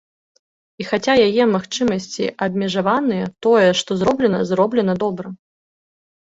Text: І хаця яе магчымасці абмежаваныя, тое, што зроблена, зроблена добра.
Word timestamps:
І 0.83 0.85
хаця 0.91 1.13
яе 1.27 1.43
магчымасці 1.55 2.25
абмежаваныя, 2.45 3.25
тое, 3.47 3.69
што 3.83 3.91
зроблена, 4.01 4.39
зроблена 4.55 4.93
добра. 5.07 5.27